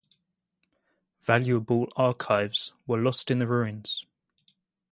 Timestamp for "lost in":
2.97-3.37